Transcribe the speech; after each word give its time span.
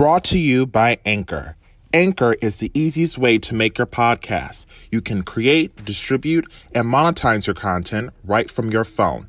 Brought 0.00 0.24
to 0.24 0.38
you 0.38 0.64
by 0.64 0.96
Anchor. 1.04 1.56
Anchor 1.92 2.32
is 2.40 2.58
the 2.58 2.70
easiest 2.72 3.18
way 3.18 3.36
to 3.40 3.54
make 3.54 3.76
your 3.76 3.86
podcast. 3.86 4.64
You 4.90 5.02
can 5.02 5.22
create, 5.22 5.84
distribute, 5.84 6.50
and 6.74 6.86
monetize 6.86 7.46
your 7.46 7.52
content 7.52 8.08
right 8.24 8.50
from 8.50 8.70
your 8.70 8.84
phone. 8.84 9.28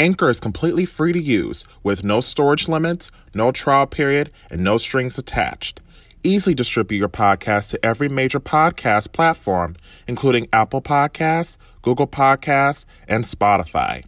Anchor 0.00 0.28
is 0.28 0.40
completely 0.40 0.86
free 0.86 1.12
to 1.12 1.22
use 1.22 1.64
with 1.84 2.02
no 2.02 2.18
storage 2.18 2.66
limits, 2.66 3.12
no 3.32 3.52
trial 3.52 3.86
period, 3.86 4.32
and 4.50 4.64
no 4.64 4.76
strings 4.76 5.18
attached. 5.18 5.80
Easily 6.24 6.52
distribute 6.52 6.98
your 6.98 7.08
podcast 7.08 7.70
to 7.70 7.86
every 7.86 8.08
major 8.08 8.40
podcast 8.40 9.12
platform, 9.12 9.76
including 10.08 10.48
Apple 10.52 10.82
Podcasts, 10.82 11.58
Google 11.82 12.08
Podcasts, 12.08 12.86
and 13.06 13.22
Spotify. 13.22 14.02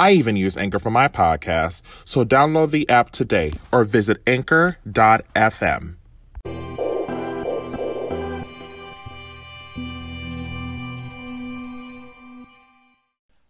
I 0.00 0.12
even 0.12 0.36
use 0.36 0.56
Anchor 0.56 0.78
for 0.78 0.92
my 0.92 1.08
podcast, 1.08 1.82
so 2.04 2.24
download 2.24 2.70
the 2.70 2.88
app 2.88 3.10
today 3.10 3.54
or 3.72 3.82
visit 3.82 4.22
anchor.fm. 4.28 5.96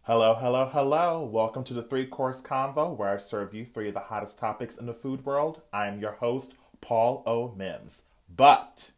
Hello, 0.05 0.35
hello, 0.35 0.71
hello. 0.73 1.23
Welcome 1.23 1.65
to 1.65 1.75
the 1.75 1.83
three 1.83 2.07
course 2.07 2.41
convo 2.41 2.97
where 2.97 3.11
I 3.11 3.19
serve 3.19 3.53
you 3.53 3.67
three 3.67 3.89
of 3.89 3.95
the 3.95 4.01
hottest 4.01 4.39
topics 4.39 4.79
in 4.79 4.87
the 4.87 4.95
food 4.95 5.27
world. 5.27 5.61
I 5.71 5.87
am 5.89 6.01
your 6.01 6.13
host, 6.13 6.55
Paul 6.81 7.23
O. 7.27 7.55
Mims. 7.59 8.05
But 8.35 8.93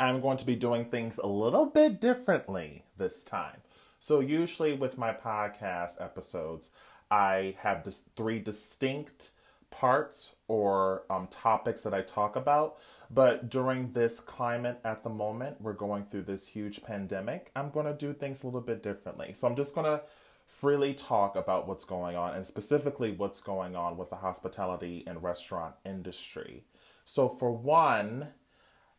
I'm 0.00 0.22
going 0.22 0.38
to 0.38 0.46
be 0.46 0.56
doing 0.56 0.86
things 0.86 1.18
a 1.18 1.26
little 1.26 1.66
bit 1.66 2.00
differently 2.00 2.86
this 2.96 3.24
time. 3.24 3.58
So, 4.04 4.18
usually 4.18 4.72
with 4.72 4.98
my 4.98 5.12
podcast 5.12 6.02
episodes, 6.02 6.72
I 7.08 7.54
have 7.60 7.84
this 7.84 8.02
three 8.16 8.40
distinct 8.40 9.30
parts 9.70 10.34
or 10.48 11.04
um, 11.08 11.28
topics 11.28 11.84
that 11.84 11.94
I 11.94 12.02
talk 12.02 12.34
about. 12.34 12.78
But 13.12 13.48
during 13.48 13.92
this 13.92 14.18
climate 14.18 14.80
at 14.84 15.04
the 15.04 15.08
moment, 15.08 15.60
we're 15.60 15.72
going 15.74 16.06
through 16.06 16.24
this 16.24 16.48
huge 16.48 16.82
pandemic. 16.82 17.52
I'm 17.54 17.70
going 17.70 17.86
to 17.86 17.92
do 17.92 18.12
things 18.12 18.42
a 18.42 18.46
little 18.46 18.60
bit 18.60 18.82
differently. 18.82 19.34
So 19.34 19.46
I'm 19.46 19.54
just 19.54 19.72
going 19.72 19.84
to 19.84 20.02
freely 20.48 20.94
talk 20.94 21.36
about 21.36 21.68
what's 21.68 21.84
going 21.84 22.16
on 22.16 22.34
and 22.34 22.44
specifically 22.44 23.12
what's 23.12 23.40
going 23.40 23.76
on 23.76 23.96
with 23.96 24.10
the 24.10 24.16
hospitality 24.16 25.04
and 25.06 25.22
restaurant 25.22 25.76
industry. 25.84 26.64
So, 27.04 27.28
for 27.28 27.52
one, 27.52 28.30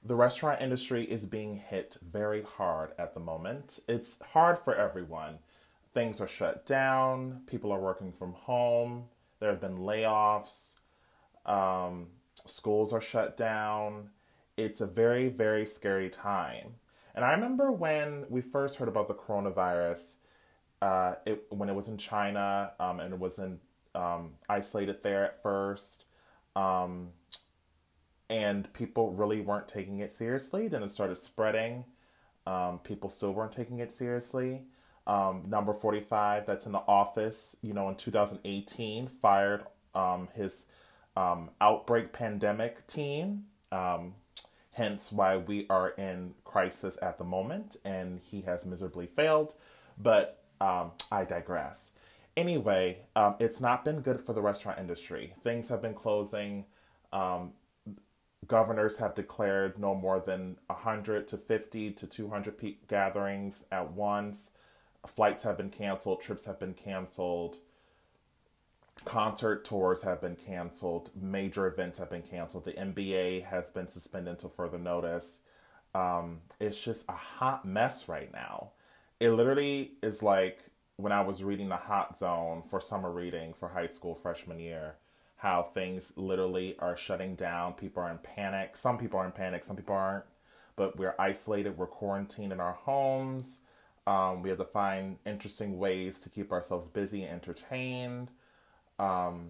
the 0.05 0.15
restaurant 0.15 0.61
industry 0.61 1.09
is 1.09 1.25
being 1.25 1.55
hit 1.57 1.97
very 2.01 2.43
hard 2.43 2.91
at 2.97 3.13
the 3.13 3.19
moment. 3.19 3.79
It's 3.87 4.19
hard 4.21 4.59
for 4.59 4.75
everyone. 4.75 5.39
Things 5.93 6.19
are 6.19 6.27
shut 6.27 6.65
down, 6.65 7.41
people 7.47 7.71
are 7.71 7.79
working 7.79 8.11
from 8.11 8.33
home, 8.33 9.05
there 9.39 9.49
have 9.51 9.61
been 9.61 9.77
layoffs, 9.77 10.73
um, 11.45 12.07
schools 12.45 12.91
are 12.91 13.01
shut 13.01 13.37
down. 13.37 14.09
It's 14.57 14.81
a 14.81 14.87
very, 14.87 15.29
very 15.29 15.65
scary 15.65 16.09
time. 16.09 16.75
And 17.15 17.23
I 17.23 17.31
remember 17.31 17.71
when 17.71 18.25
we 18.29 18.41
first 18.41 18.77
heard 18.77 18.87
about 18.87 19.07
the 19.07 19.13
coronavirus, 19.13 20.15
uh, 20.81 21.15
it, 21.25 21.45
when 21.49 21.69
it 21.69 21.75
was 21.75 21.87
in 21.87 21.97
China 21.97 22.71
um, 22.79 22.99
and 22.99 23.13
it 23.13 23.19
was 23.19 23.37
in, 23.37 23.59
um, 23.95 24.31
isolated 24.49 25.03
there 25.03 25.23
at 25.23 25.41
first, 25.41 26.05
um, 26.55 27.09
and 28.29 28.71
people 28.73 29.11
really 29.11 29.41
weren't 29.41 29.67
taking 29.67 29.99
it 29.99 30.11
seriously. 30.11 30.67
Then 30.67 30.83
it 30.83 30.89
started 30.89 31.17
spreading. 31.17 31.85
Um, 32.45 32.79
people 32.79 33.09
still 33.09 33.33
weren't 33.33 33.51
taking 33.51 33.79
it 33.79 33.91
seriously. 33.91 34.63
Um, 35.05 35.43
number 35.47 35.73
45, 35.73 36.45
that's 36.45 36.65
in 36.65 36.71
the 36.71 36.83
office, 36.87 37.57
you 37.61 37.73
know, 37.73 37.89
in 37.89 37.95
2018, 37.95 39.07
fired 39.07 39.65
um, 39.93 40.29
his 40.33 40.67
um, 41.15 41.49
outbreak 41.59 42.13
pandemic 42.13 42.87
team. 42.87 43.45
Um, 43.71 44.15
hence 44.71 45.11
why 45.11 45.37
we 45.37 45.67
are 45.69 45.89
in 45.89 46.33
crisis 46.43 46.97
at 47.01 47.17
the 47.17 47.23
moment, 47.23 47.77
and 47.83 48.19
he 48.19 48.41
has 48.41 48.65
miserably 48.65 49.07
failed. 49.07 49.53
But 49.97 50.43
um, 50.61 50.91
I 51.11 51.25
digress. 51.25 51.91
Anyway, 52.35 52.97
it's 53.39 53.61
not 53.61 53.85
been 53.85 53.99
good 53.99 54.19
for 54.19 54.33
the 54.33 54.41
restaurant 54.41 54.79
industry. 54.79 55.33
Things 55.43 55.69
have 55.69 55.81
been 55.81 55.93
closing. 55.93 56.65
Um, 57.11 57.51
governors 58.47 58.97
have 58.97 59.15
declared 59.15 59.79
no 59.79 59.93
more 59.95 60.19
than 60.19 60.57
100 60.67 61.27
to 61.27 61.37
50 61.37 61.91
to 61.91 62.07
200 62.07 62.57
pe- 62.57 62.75
gatherings 62.87 63.65
at 63.71 63.91
once. 63.91 64.51
Flights 65.05 65.43
have 65.43 65.57
been 65.57 65.69
canceled, 65.69 66.21
trips 66.21 66.45
have 66.45 66.59
been 66.59 66.73
canceled 66.73 67.57
concert 69.05 69.65
tours 69.65 70.03
have 70.03 70.21
been 70.21 70.35
canceled, 70.35 71.09
major 71.19 71.67
events 71.67 71.99
have 71.99 72.09
been 72.09 72.21
canceled. 72.21 72.65
The 72.65 72.73
NBA 72.73 73.45
has 73.45 73.69
been 73.69 73.87
suspended 73.87 74.31
until 74.33 74.49
further 74.49 74.77
notice. 74.77 75.41
Um, 75.93 76.41
it's 76.59 76.81
just 76.81 77.07
a 77.09 77.13
hot 77.13 77.65
mess 77.65 78.07
right 78.07 78.31
now. 78.31 78.71
It 79.19 79.31
literally 79.31 79.93
is 80.01 80.23
like 80.23 80.59
when 80.97 81.11
I 81.11 81.21
was 81.21 81.43
reading 81.43 81.69
the 81.69 81.75
Hot 81.75 82.17
Zone 82.17 82.63
for 82.69 82.79
summer 82.79 83.11
reading 83.11 83.53
for 83.53 83.69
high 83.69 83.87
school 83.87 84.15
freshman 84.15 84.59
year, 84.59 84.95
how 85.43 85.61
things 85.61 86.13
literally 86.15 86.73
are 86.79 86.95
shutting 86.95 87.35
down. 87.35 87.73
People 87.73 88.01
are 88.01 88.09
in 88.09 88.17
panic. 88.19 88.77
Some 88.77 88.97
people 88.97 89.19
are 89.19 89.25
in 89.25 89.33
panic, 89.33 89.65
some 89.65 89.75
people 89.75 89.93
aren't. 89.93 90.23
But 90.77 90.97
we're 90.97 91.15
isolated, 91.19 91.77
we're 91.77 91.85
quarantined 91.85 92.53
in 92.53 92.61
our 92.61 92.71
homes. 92.71 93.59
Um, 94.07 94.41
we 94.41 94.47
have 94.47 94.57
to 94.59 94.63
find 94.63 95.17
interesting 95.25 95.77
ways 95.77 96.21
to 96.21 96.29
keep 96.29 96.53
ourselves 96.53 96.87
busy 96.87 97.23
and 97.23 97.33
entertained. 97.33 98.29
Um, 98.97 99.49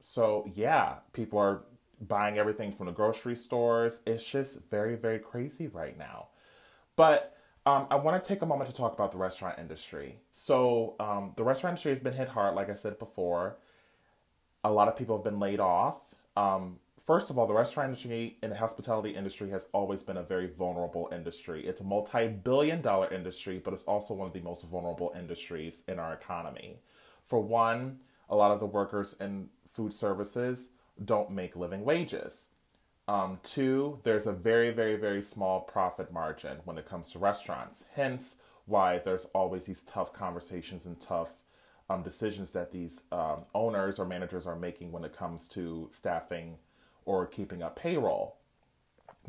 so 0.00 0.50
yeah, 0.54 0.94
people 1.12 1.38
are 1.38 1.60
buying 2.00 2.38
everything 2.38 2.72
from 2.72 2.86
the 2.86 2.92
grocery 2.92 3.36
stores. 3.36 4.00
It's 4.06 4.24
just 4.24 4.70
very, 4.70 4.96
very 4.96 5.18
crazy 5.18 5.66
right 5.66 5.98
now. 5.98 6.28
But 6.96 7.36
um, 7.66 7.88
I 7.90 7.96
want 7.96 8.22
to 8.22 8.26
take 8.26 8.40
a 8.40 8.46
moment 8.46 8.70
to 8.70 8.76
talk 8.76 8.94
about 8.94 9.12
the 9.12 9.18
restaurant 9.18 9.58
industry. 9.58 10.16
So 10.32 10.94
um, 10.98 11.32
the 11.36 11.44
restaurant 11.44 11.72
industry 11.72 11.92
has 11.92 12.00
been 12.00 12.14
hit 12.14 12.28
hard, 12.28 12.54
like 12.54 12.70
I 12.70 12.74
said 12.74 12.98
before. 12.98 13.58
A 14.66 14.70
lot 14.70 14.88
of 14.88 14.96
people 14.96 15.16
have 15.16 15.22
been 15.22 15.38
laid 15.38 15.60
off. 15.60 15.98
Um, 16.36 16.80
first 16.98 17.30
of 17.30 17.38
all, 17.38 17.46
the 17.46 17.54
restaurant 17.54 17.90
industry 17.90 18.36
and 18.42 18.50
the 18.50 18.56
hospitality 18.56 19.10
industry 19.10 19.48
has 19.50 19.68
always 19.72 20.02
been 20.02 20.16
a 20.16 20.24
very 20.24 20.48
vulnerable 20.48 21.08
industry. 21.12 21.64
It's 21.64 21.80
a 21.80 21.84
multi 21.84 22.26
billion 22.26 22.82
dollar 22.82 23.08
industry, 23.14 23.60
but 23.64 23.72
it's 23.72 23.84
also 23.84 24.12
one 24.12 24.26
of 24.26 24.32
the 24.32 24.40
most 24.40 24.64
vulnerable 24.64 25.14
industries 25.16 25.84
in 25.86 26.00
our 26.00 26.12
economy. 26.14 26.80
For 27.24 27.38
one, 27.40 28.00
a 28.28 28.34
lot 28.34 28.50
of 28.50 28.58
the 28.58 28.66
workers 28.66 29.14
in 29.20 29.48
food 29.72 29.92
services 29.92 30.70
don't 31.04 31.30
make 31.30 31.54
living 31.54 31.84
wages. 31.84 32.48
Um, 33.06 33.38
two, 33.44 34.00
there's 34.02 34.26
a 34.26 34.32
very, 34.32 34.72
very, 34.72 34.96
very 34.96 35.22
small 35.22 35.60
profit 35.60 36.12
margin 36.12 36.58
when 36.64 36.76
it 36.76 36.88
comes 36.88 37.10
to 37.10 37.20
restaurants. 37.20 37.84
Hence, 37.94 38.38
why 38.64 38.98
there's 38.98 39.26
always 39.26 39.66
these 39.66 39.84
tough 39.84 40.12
conversations 40.12 40.86
and 40.86 40.98
tough 41.00 41.30
um, 41.88 42.02
decisions 42.02 42.52
that 42.52 42.72
these 42.72 43.04
um, 43.12 43.44
owners 43.54 43.98
or 43.98 44.04
managers 44.04 44.46
are 44.46 44.56
making 44.56 44.92
when 44.92 45.04
it 45.04 45.16
comes 45.16 45.48
to 45.48 45.88
staffing 45.90 46.56
or 47.04 47.26
keeping 47.26 47.62
up 47.62 47.76
payroll. 47.76 48.36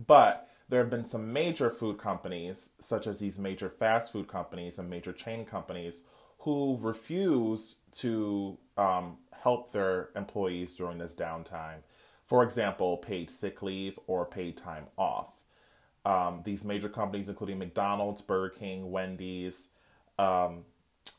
But 0.06 0.50
there 0.70 0.80
have 0.82 0.90
been 0.90 1.06
some 1.06 1.32
major 1.32 1.70
food 1.70 1.98
companies, 1.98 2.72
such 2.80 3.08
as 3.08 3.20
these 3.20 3.40
major 3.40 3.70
fast 3.70 4.12
food 4.12 4.28
companies 4.28 4.80
and 4.80 4.90
major 4.90 5.14
chain 5.14 5.46
companies, 5.46 6.04
who 6.40 6.78
refuse 6.82 7.78
to 7.94 8.58
um, 8.78 9.18
help 9.32 9.72
their 9.72 10.10
employees 10.16 10.76
during 10.76 10.98
this 10.98 11.16
downtime. 11.16 11.80
For 12.26 12.44
example, 12.44 12.98
paid 12.98 13.30
sick 13.30 13.62
leave 13.62 13.98
or 14.08 14.26
paid 14.26 14.58
time 14.58 14.86
off. 14.98 15.30
Um, 16.06 16.42
these 16.44 16.64
major 16.64 16.90
companies, 16.90 17.30
including 17.30 17.60
McDonald's, 17.60 18.22
Burger 18.22 18.54
King, 18.58 18.92
Wendy's, 18.92 19.70
um, 20.20 20.64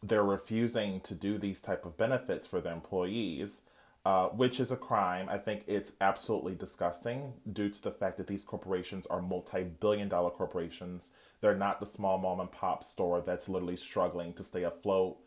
they're 0.02 0.24
refusing 0.24 1.00
to 1.02 1.14
do 1.14 1.38
these 1.38 1.60
type 1.60 1.84
of 1.84 1.96
benefits 1.96 2.46
for 2.46 2.60
their 2.60 2.72
employees, 2.72 3.62
uh, 4.04 4.28
which 4.28 4.60
is 4.60 4.70
a 4.70 4.76
crime. 4.76 5.28
I 5.28 5.38
think 5.38 5.64
it's 5.66 5.94
absolutely 6.00 6.54
disgusting 6.54 7.34
due 7.52 7.68
to 7.68 7.82
the 7.82 7.90
fact 7.90 8.16
that 8.18 8.26
these 8.26 8.44
corporations 8.44 9.06
are 9.06 9.20
multi-billion-dollar 9.20 10.30
corporations 10.30 11.12
they're 11.40 11.56
not 11.56 11.80
the 11.80 11.86
small 11.86 12.18
mom 12.18 12.40
and 12.40 12.50
pop 12.50 12.84
store 12.84 13.22
that's 13.24 13.48
literally 13.48 13.76
struggling 13.76 14.32
to 14.34 14.44
stay 14.44 14.64
afloat 14.64 15.18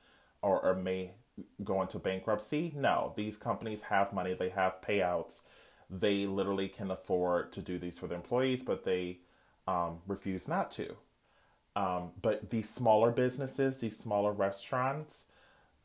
or, 0.41 0.59
or 0.61 0.75
may 0.75 1.11
go 1.63 1.81
into 1.81 1.99
bankruptcy. 1.99 2.73
No, 2.75 3.13
these 3.15 3.37
companies 3.37 3.83
have 3.83 4.13
money, 4.13 4.33
they 4.33 4.49
have 4.49 4.81
payouts. 4.81 5.41
They 5.89 6.25
literally 6.25 6.67
can 6.67 6.91
afford 6.91 7.51
to 7.53 7.61
do 7.61 7.77
these 7.77 7.99
for 7.99 8.07
their 8.07 8.17
employees, 8.17 8.63
but 8.63 8.83
they 8.83 9.19
um, 9.67 9.99
refuse 10.07 10.47
not 10.47 10.71
to. 10.71 10.95
Um, 11.75 12.11
but 12.21 12.49
these 12.49 12.69
smaller 12.69 13.11
businesses, 13.11 13.79
these 13.79 13.97
smaller 13.97 14.31
restaurants, 14.31 15.25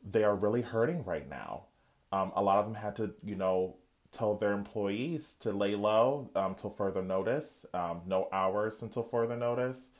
they 0.09 0.23
are 0.23 0.35
really 0.35 0.61
hurting 0.61 1.03
right 1.05 1.27
now. 1.29 1.63
Um, 2.11 2.31
a 2.35 2.41
lot 2.41 2.59
of 2.59 2.65
them 2.65 2.75
had 2.75 2.95
to, 2.97 3.13
you 3.23 3.35
know, 3.35 3.75
tell 4.11 4.35
their 4.35 4.53
employees 4.53 5.33
to 5.41 5.51
lay 5.51 5.75
low 5.75 6.29
until 6.35 6.69
um, 6.69 6.75
further 6.75 7.01
notice, 7.01 7.65
um, 7.73 8.01
no 8.05 8.27
hours 8.31 8.81
until 8.81 9.03
further 9.03 9.35
notice 9.35 9.91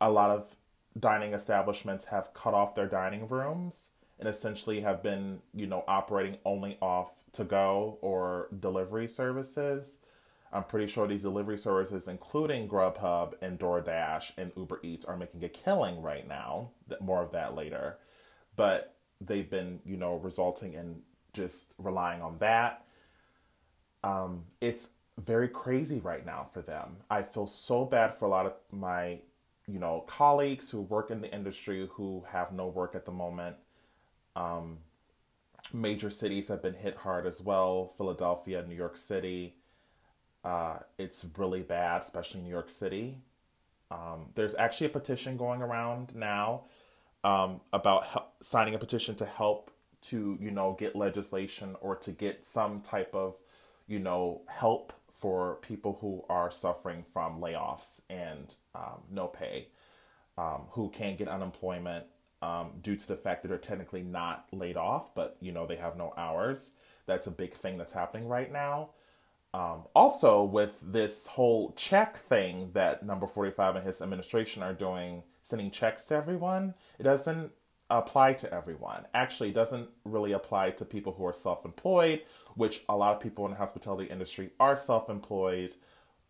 a 0.00 0.10
lot 0.10 0.30
of 0.30 0.56
dining 0.98 1.34
establishments 1.34 2.06
have 2.06 2.32
cut 2.34 2.54
off 2.54 2.74
their 2.74 2.86
dining 2.86 3.28
rooms 3.28 3.90
and 4.18 4.28
essentially 4.28 4.80
have 4.80 5.02
been, 5.02 5.40
you 5.54 5.66
know, 5.66 5.84
operating 5.86 6.36
only 6.44 6.76
off 6.80 7.10
to 7.32 7.44
go 7.44 7.98
or 8.00 8.48
delivery 8.60 9.06
services. 9.06 9.98
I'm 10.52 10.64
pretty 10.64 10.88
sure 10.88 11.06
these 11.06 11.22
delivery 11.22 11.58
services, 11.58 12.08
including 12.08 12.68
Grubhub 12.68 13.34
and 13.40 13.58
DoorDash 13.58 14.32
and 14.36 14.50
Uber 14.56 14.80
Eats, 14.82 15.04
are 15.04 15.16
making 15.16 15.44
a 15.44 15.48
killing 15.48 16.02
right 16.02 16.26
now. 16.26 16.70
More 17.00 17.22
of 17.22 17.32
that 17.32 17.54
later. 17.54 17.98
But 18.56 18.96
they've 19.20 19.48
been, 19.48 19.80
you 19.84 19.96
know, 19.96 20.16
resulting 20.16 20.74
in 20.74 21.02
just 21.32 21.74
relying 21.78 22.20
on 22.20 22.38
that. 22.38 22.84
Um, 24.02 24.44
it's 24.60 24.90
very 25.18 25.48
crazy 25.48 26.00
right 26.00 26.24
now 26.24 26.48
for 26.52 26.62
them. 26.62 26.96
I 27.10 27.22
feel 27.22 27.46
so 27.46 27.84
bad 27.84 28.16
for 28.16 28.24
a 28.24 28.28
lot 28.28 28.46
of 28.46 28.54
my, 28.72 29.20
you 29.68 29.78
know, 29.78 30.04
colleagues 30.08 30.70
who 30.70 30.80
work 30.80 31.10
in 31.10 31.20
the 31.20 31.32
industry 31.32 31.88
who 31.92 32.24
have 32.32 32.52
no 32.52 32.66
work 32.66 32.94
at 32.94 33.04
the 33.04 33.12
moment. 33.12 33.56
Um, 34.34 34.78
major 35.72 36.10
cities 36.10 36.48
have 36.48 36.62
been 36.62 36.74
hit 36.74 36.96
hard 36.96 37.26
as 37.26 37.40
well 37.40 37.92
Philadelphia, 37.96 38.64
New 38.66 38.74
York 38.74 38.96
City. 38.96 39.54
Uh, 40.44 40.78
it's 40.98 41.26
really 41.36 41.60
bad, 41.60 42.02
especially 42.02 42.40
New 42.40 42.50
York 42.50 42.70
City. 42.70 43.18
Um, 43.90 44.26
there's 44.34 44.54
actually 44.54 44.86
a 44.86 44.90
petition 44.90 45.36
going 45.36 45.62
around 45.62 46.14
now 46.14 46.62
um, 47.24 47.60
about 47.72 48.34
signing 48.40 48.74
a 48.74 48.78
petition 48.78 49.14
to 49.16 49.26
help 49.26 49.70
to 50.02 50.38
you 50.40 50.50
know 50.50 50.76
get 50.78 50.96
legislation 50.96 51.76
or 51.80 51.94
to 51.94 52.10
get 52.10 52.44
some 52.44 52.80
type 52.80 53.14
of 53.14 53.36
you 53.86 53.98
know 53.98 54.40
help 54.46 54.92
for 55.12 55.56
people 55.60 55.98
who 56.00 56.24
are 56.30 56.50
suffering 56.50 57.04
from 57.12 57.40
layoffs 57.40 58.00
and 58.08 58.54
um, 58.74 59.02
no 59.10 59.26
pay, 59.26 59.68
um, 60.38 60.62
who 60.70 60.88
can't 60.88 61.18
get 61.18 61.28
unemployment 61.28 62.06
um, 62.40 62.70
due 62.80 62.96
to 62.96 63.06
the 63.06 63.16
fact 63.16 63.42
that 63.42 63.48
they're 63.48 63.58
technically 63.58 64.02
not 64.02 64.46
laid 64.52 64.76
off, 64.78 65.14
but 65.14 65.36
you 65.40 65.52
know 65.52 65.66
they 65.66 65.76
have 65.76 65.96
no 65.96 66.14
hours. 66.16 66.72
That's 67.06 67.26
a 67.26 67.30
big 67.30 67.54
thing 67.54 67.76
that's 67.76 67.92
happening 67.92 68.26
right 68.28 68.50
now. 68.50 68.90
Um, 69.52 69.84
also, 69.94 70.44
with 70.44 70.78
this 70.80 71.26
whole 71.26 71.72
check 71.72 72.16
thing 72.16 72.70
that 72.74 73.04
Number 73.04 73.26
45 73.26 73.76
and 73.76 73.86
his 73.86 74.00
administration 74.00 74.62
are 74.62 74.72
doing, 74.72 75.24
sending 75.42 75.70
checks 75.70 76.04
to 76.06 76.14
everyone, 76.14 76.74
it 76.98 77.02
doesn't 77.02 77.50
apply 77.90 78.34
to 78.34 78.54
everyone. 78.54 79.06
Actually, 79.12 79.50
doesn't 79.50 79.88
really 80.04 80.32
apply 80.32 80.70
to 80.70 80.84
people 80.84 81.12
who 81.12 81.26
are 81.26 81.32
self 81.32 81.64
employed, 81.64 82.22
which 82.54 82.82
a 82.88 82.96
lot 82.96 83.14
of 83.16 83.20
people 83.20 83.44
in 83.44 83.50
the 83.50 83.56
hospitality 83.56 84.08
industry 84.08 84.50
are 84.60 84.76
self 84.76 85.10
employed, 85.10 85.74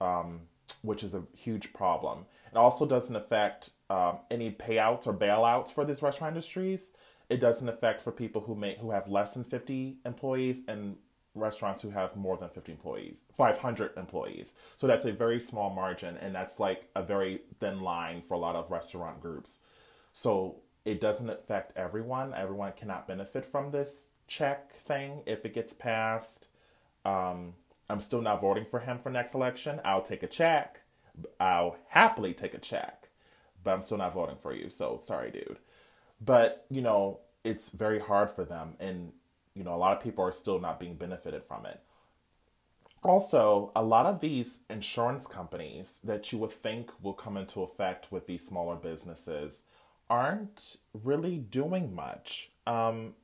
um, 0.00 0.40
which 0.82 1.04
is 1.04 1.14
a 1.14 1.24
huge 1.36 1.74
problem. 1.74 2.24
It 2.50 2.56
also 2.56 2.86
doesn't 2.86 3.14
affect 3.14 3.70
um, 3.90 4.20
any 4.30 4.50
payouts 4.50 5.06
or 5.06 5.12
bailouts 5.12 5.70
for 5.70 5.84
these 5.84 6.02
restaurant 6.02 6.34
industries. 6.34 6.92
It 7.28 7.40
doesn't 7.40 7.68
affect 7.68 8.00
for 8.00 8.12
people 8.12 8.40
who 8.40 8.54
may 8.54 8.76
who 8.80 8.90
have 8.90 9.08
less 9.08 9.34
than 9.34 9.44
50 9.44 9.98
employees 10.06 10.62
and 10.66 10.96
restaurants 11.34 11.82
who 11.82 11.90
have 11.90 12.16
more 12.16 12.36
than 12.36 12.48
50 12.48 12.72
employees, 12.72 13.22
500 13.36 13.96
employees. 13.96 14.54
So 14.76 14.86
that's 14.86 15.06
a 15.06 15.12
very 15.12 15.40
small 15.40 15.70
margin, 15.70 16.16
and 16.16 16.34
that's 16.34 16.58
like 16.58 16.88
a 16.94 17.02
very 17.02 17.42
thin 17.60 17.80
line 17.82 18.22
for 18.22 18.34
a 18.34 18.38
lot 18.38 18.56
of 18.56 18.70
restaurant 18.70 19.20
groups. 19.20 19.58
So 20.12 20.56
it 20.84 21.00
doesn't 21.00 21.30
affect 21.30 21.76
everyone. 21.76 22.34
Everyone 22.34 22.72
cannot 22.76 23.06
benefit 23.06 23.44
from 23.44 23.70
this 23.70 24.12
check 24.26 24.74
thing 24.80 25.22
if 25.26 25.44
it 25.44 25.54
gets 25.54 25.72
passed. 25.72 26.48
Um, 27.04 27.54
I'm 27.88 28.00
still 28.00 28.22
not 28.22 28.40
voting 28.40 28.64
for 28.64 28.80
him 28.80 28.98
for 28.98 29.10
next 29.10 29.34
election. 29.34 29.80
I'll 29.84 30.02
take 30.02 30.22
a 30.22 30.28
check. 30.28 30.80
I'll 31.38 31.76
happily 31.88 32.32
take 32.34 32.54
a 32.54 32.58
check, 32.58 33.08
but 33.62 33.72
I'm 33.72 33.82
still 33.82 33.98
not 33.98 34.14
voting 34.14 34.36
for 34.36 34.54
you. 34.54 34.70
So 34.70 34.98
sorry, 35.02 35.30
dude. 35.30 35.58
But 36.20 36.66
you 36.70 36.82
know, 36.82 37.20
it's 37.44 37.70
very 37.70 37.98
hard 37.98 38.30
for 38.30 38.44
them, 38.44 38.74
and 38.78 39.12
you 39.54 39.64
know, 39.64 39.74
a 39.74 39.76
lot 39.76 39.96
of 39.96 40.02
people 40.02 40.24
are 40.24 40.32
still 40.32 40.60
not 40.60 40.80
being 40.80 40.94
benefited 40.94 41.44
from 41.44 41.66
it. 41.66 41.80
Also, 43.02 43.72
a 43.74 43.82
lot 43.82 44.06
of 44.06 44.20
these 44.20 44.60
insurance 44.68 45.26
companies 45.26 46.00
that 46.04 46.32
you 46.32 46.38
would 46.38 46.52
think 46.52 46.90
will 47.02 47.14
come 47.14 47.36
into 47.36 47.62
effect 47.62 48.12
with 48.12 48.26
these 48.26 48.46
smaller 48.46 48.76
businesses 48.76 49.64
aren't 50.10 50.76
really 50.92 51.38
doing 51.38 51.94
much. 51.94 52.50
Um, 52.66 53.14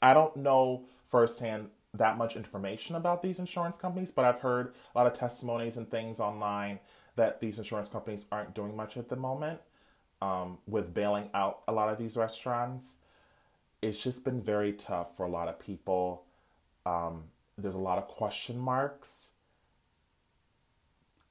I 0.00 0.14
don't 0.14 0.36
know 0.36 0.86
firsthand 1.06 1.68
that 1.94 2.16
much 2.16 2.36
information 2.36 2.96
about 2.96 3.22
these 3.22 3.38
insurance 3.38 3.76
companies, 3.76 4.10
but 4.10 4.24
I've 4.24 4.40
heard 4.40 4.74
a 4.94 4.98
lot 4.98 5.06
of 5.06 5.12
testimonies 5.12 5.76
and 5.76 5.90
things 5.90 6.20
online 6.20 6.78
that 7.16 7.40
these 7.40 7.58
insurance 7.58 7.88
companies 7.88 8.26
aren't 8.30 8.54
doing 8.54 8.76
much 8.76 8.96
at 8.96 9.08
the 9.08 9.16
moment 9.16 9.60
um, 10.22 10.58
with 10.66 10.94
bailing 10.94 11.28
out 11.34 11.62
a 11.68 11.72
lot 11.72 11.88
of 11.88 11.98
these 11.98 12.16
restaurants 12.16 12.98
it's 13.82 14.02
just 14.02 14.24
been 14.24 14.40
very 14.40 14.72
tough 14.72 15.16
for 15.16 15.24
a 15.24 15.30
lot 15.30 15.48
of 15.48 15.58
people. 15.58 16.24
Um, 16.84 17.24
there's 17.56 17.74
a 17.74 17.78
lot 17.78 17.98
of 17.98 18.08
question 18.08 18.58
marks. 18.58 19.30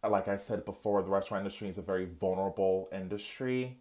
Like 0.08 0.28
I 0.28 0.36
said 0.36 0.64
before, 0.64 1.02
the 1.02 1.10
restaurant 1.10 1.42
industry 1.42 1.68
is 1.70 1.78
a 1.78 1.82
very 1.82 2.06
vulnerable 2.06 2.90
industry. 2.94 3.78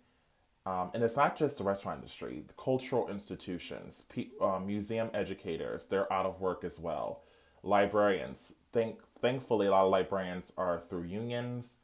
Um, 0.65 0.91
and 0.95 1.03
it's 1.05 1.17
not 1.17 1.37
just 1.37 1.59
the 1.59 1.65
restaurant 1.65 1.99
industry, 1.99 2.43
the 2.45 2.55
cultural 2.55 3.09
institutions, 3.09 4.05
pe- 4.09 4.31
uh, 4.41 4.59
museum 4.59 5.11
educators, 5.15 5.87
they're 5.87 6.13
out 6.13 6.27
of 6.27 6.41
work 6.41 6.65
as 6.65 6.81
well. 6.81 7.23
Librarians, 7.63 8.57
think, 8.73 8.99
thankfully, 9.21 9.69
a 9.69 9.71
lot 9.71 9.85
of 9.85 9.93
librarians 9.93 10.53
are 10.59 10.81
through 10.81 11.05
unions 11.05 11.77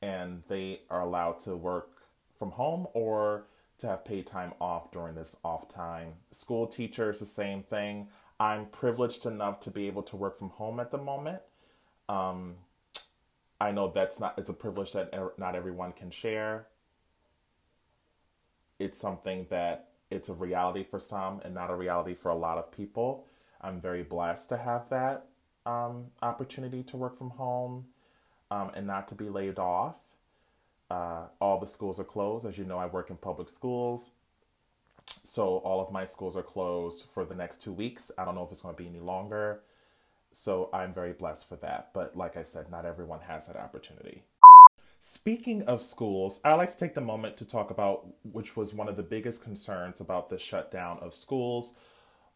and 0.00 0.44
they 0.46 0.82
are 0.88 1.00
allowed 1.00 1.40
to 1.40 1.56
work 1.56 1.90
from 2.38 2.52
home 2.52 2.86
or 2.94 3.46
to 3.78 3.86
have 3.86 4.04
paid 4.04 4.26
time 4.26 4.52
off 4.60 4.90
during 4.90 5.14
this 5.14 5.36
off 5.44 5.68
time. 5.68 6.14
School 6.30 6.66
teachers, 6.66 7.18
the 7.18 7.26
same 7.26 7.62
thing. 7.62 8.08
I'm 8.40 8.66
privileged 8.66 9.26
enough 9.26 9.60
to 9.60 9.70
be 9.70 9.86
able 9.86 10.02
to 10.04 10.16
work 10.16 10.38
from 10.38 10.50
home 10.50 10.80
at 10.80 10.90
the 10.90 10.98
moment. 10.98 11.40
Um, 12.08 12.56
I 13.60 13.72
know 13.72 13.90
that's 13.92 14.20
not 14.20 14.34
it's 14.38 14.48
a 14.48 14.54
privilege 14.54 14.92
that 14.92 15.12
not 15.38 15.56
everyone 15.56 15.92
can 15.92 16.10
share. 16.10 16.66
It's 18.78 18.98
something 18.98 19.46
that 19.50 19.88
it's 20.10 20.28
a 20.28 20.34
reality 20.34 20.84
for 20.84 21.00
some 21.00 21.40
and 21.44 21.54
not 21.54 21.70
a 21.70 21.74
reality 21.74 22.14
for 22.14 22.30
a 22.30 22.36
lot 22.36 22.58
of 22.58 22.70
people. 22.70 23.26
I'm 23.60 23.80
very 23.80 24.04
blessed 24.04 24.48
to 24.50 24.56
have 24.56 24.88
that 24.90 25.26
um, 25.66 26.06
opportunity 26.22 26.82
to 26.84 26.96
work 26.96 27.18
from 27.18 27.30
home 27.30 27.86
um, 28.50 28.70
and 28.74 28.86
not 28.86 29.08
to 29.08 29.14
be 29.14 29.28
laid 29.28 29.58
off. 29.58 29.96
Uh, 30.90 31.26
all 31.40 31.60
the 31.60 31.66
schools 31.66 32.00
are 32.00 32.04
closed. 32.04 32.46
As 32.46 32.58
you 32.58 32.64
know, 32.64 32.78
I 32.78 32.86
work 32.86 33.10
in 33.10 33.16
public 33.16 33.48
schools. 33.48 34.12
So 35.22 35.58
all 35.58 35.80
of 35.80 35.92
my 35.92 36.04
schools 36.04 36.36
are 36.36 36.42
closed 36.42 37.06
for 37.12 37.24
the 37.24 37.34
next 37.34 37.62
two 37.62 37.72
weeks. 37.72 38.10
I 38.18 38.24
don't 38.24 38.34
know 38.34 38.44
if 38.44 38.52
it's 38.52 38.62
going 38.62 38.74
to 38.74 38.82
be 38.82 38.88
any 38.88 39.00
longer. 39.00 39.60
So 40.32 40.70
I'm 40.72 40.92
very 40.92 41.12
blessed 41.12 41.48
for 41.48 41.56
that. 41.56 41.90
But 41.92 42.16
like 42.16 42.36
I 42.36 42.42
said, 42.42 42.70
not 42.70 42.84
everyone 42.84 43.20
has 43.20 43.46
that 43.46 43.56
opportunity. 43.56 44.22
Speaking 45.00 45.62
of 45.62 45.80
schools, 45.80 46.40
I 46.44 46.54
like 46.54 46.70
to 46.72 46.76
take 46.76 46.94
the 46.94 47.00
moment 47.00 47.36
to 47.38 47.44
talk 47.44 47.70
about 47.70 48.06
which 48.32 48.56
was 48.56 48.74
one 48.74 48.88
of 48.88 48.96
the 48.96 49.02
biggest 49.02 49.42
concerns 49.42 50.00
about 50.00 50.28
the 50.28 50.38
shutdown 50.38 50.98
of 51.00 51.14
schools 51.14 51.74